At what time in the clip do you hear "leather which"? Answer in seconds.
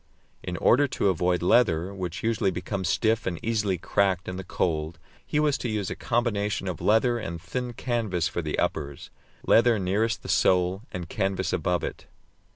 1.43-2.23